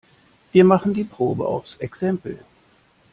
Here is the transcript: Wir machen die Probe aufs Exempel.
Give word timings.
Wir 0.51 0.63
machen 0.63 0.95
die 0.95 1.03
Probe 1.03 1.45
aufs 1.47 1.75
Exempel. 1.75 2.39